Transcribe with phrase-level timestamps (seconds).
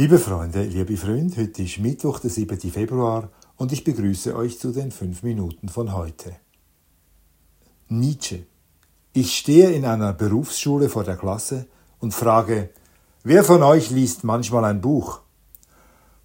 [0.00, 2.58] Liebe Freunde, liebe Freunde, heute ist Mittwoch, der 7.
[2.70, 6.36] Februar und ich begrüße euch zu den fünf Minuten von heute.
[7.90, 8.46] Nietzsche.
[9.12, 11.66] Ich stehe in einer Berufsschule vor der Klasse
[11.98, 12.70] und frage,
[13.24, 15.20] wer von euch liest manchmal ein Buch?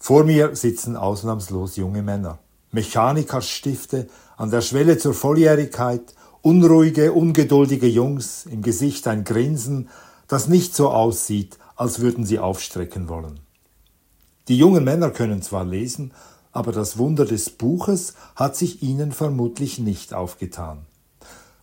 [0.00, 2.40] Vor mir sitzen ausnahmslos junge Männer,
[2.72, 9.88] Mechanikerstifte an der Schwelle zur Volljährigkeit, unruhige, ungeduldige Jungs, im Gesicht ein Grinsen,
[10.26, 13.38] das nicht so aussieht, als würden sie aufstrecken wollen.
[14.50, 16.12] Die jungen Männer können zwar lesen,
[16.50, 20.86] aber das Wunder des Buches hat sich ihnen vermutlich nicht aufgetan.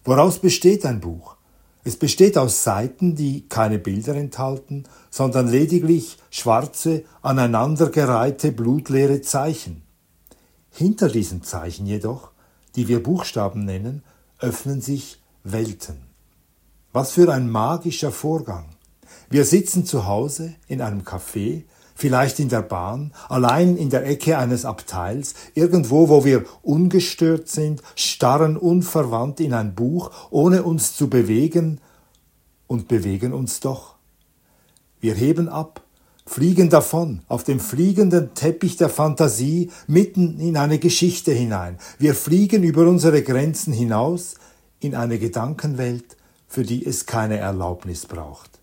[0.05, 1.35] Woraus besteht ein Buch?
[1.83, 9.81] Es besteht aus Seiten, die keine Bilder enthalten, sondern lediglich schwarze, aneinandergereihte, blutleere Zeichen.
[10.71, 12.31] Hinter diesen Zeichen jedoch,
[12.77, 14.01] die wir Buchstaben nennen,
[14.39, 15.97] öffnen sich Welten.
[16.93, 18.77] Was für ein magischer Vorgang.
[19.29, 21.65] Wir sitzen zu Hause in einem Café,
[21.97, 27.81] vielleicht in der Bahn, allein in der Ecke eines Abteils, irgendwo, wo wir ungestört sind,
[27.95, 31.81] starren unverwandt in ein Buch, ohne uns zu bewegen,
[32.67, 33.95] und bewegen uns doch.
[34.99, 35.81] Wir heben ab,
[36.25, 41.77] fliegen davon, auf dem fliegenden Teppich der Fantasie, mitten in eine Geschichte hinein.
[41.97, 44.35] Wir fliegen über unsere Grenzen hinaus
[44.81, 46.17] in eine Gedankenwelt,
[46.47, 48.59] für die es keine Erlaubnis braucht.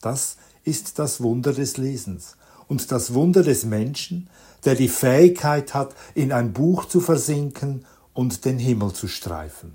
[0.00, 2.36] Das ist das Wunder des Lesens
[2.70, 4.30] und das Wunder des Menschen,
[4.64, 9.72] der die Fähigkeit hat, in ein Buch zu versinken und den Himmel zu streifen.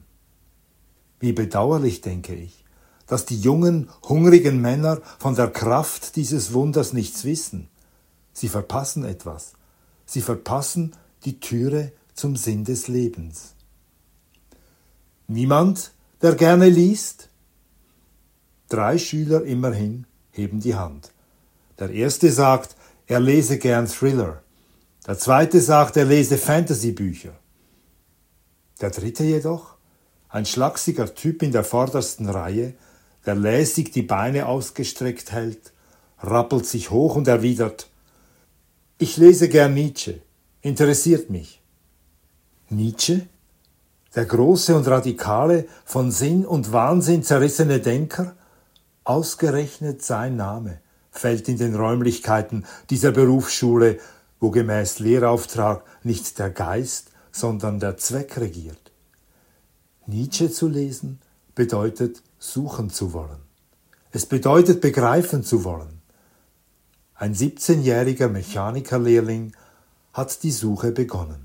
[1.20, 2.64] Wie bedauerlich, denke ich,
[3.06, 7.68] dass die jungen, hungrigen Männer von der Kraft dieses Wunders nichts wissen.
[8.32, 9.54] Sie verpassen etwas.
[10.06, 13.56] Sie verpassen die Türe zum Sinn des Lebens.
[15.28, 17.28] Niemand, der gerne liest?
[18.70, 21.12] Drei Schüler immerhin heben die Hand.
[21.78, 22.76] Der erste sagt,
[23.08, 24.42] er lese gern Thriller.
[25.06, 27.34] Der zweite sagt, er lese Fantasy-Bücher.
[28.82, 29.76] Der dritte jedoch,
[30.30, 32.74] ein schlachsiger Typ in der vordersten Reihe,
[33.26, 35.72] der lässig die Beine ausgestreckt hält,
[36.20, 37.90] rappelt sich hoch und erwidert,
[38.98, 40.22] ich lese gern Nietzsche,
[40.62, 41.62] interessiert mich.
[42.70, 43.28] Nietzsche?
[44.16, 48.36] Der große und radikale, von Sinn und Wahnsinn zerrissene Denker?
[49.04, 50.80] Ausgerechnet sein Name
[51.18, 54.00] fällt in den Räumlichkeiten dieser Berufsschule,
[54.40, 58.92] wo gemäß Lehrauftrag nicht der Geist, sondern der Zweck regiert.
[60.08, 61.20] Nietzsche zu lesen
[61.56, 63.42] bedeutet suchen zu wollen.
[64.12, 66.02] Es bedeutet begreifen zu wollen.
[67.16, 69.54] Ein 17-jähriger Mechanikerlehrling
[70.14, 71.45] hat die Suche begonnen.